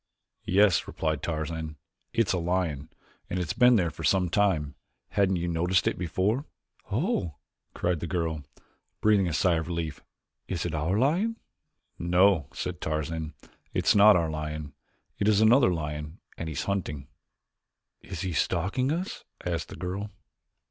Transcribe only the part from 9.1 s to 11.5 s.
a sigh of relief, "is it our lion?"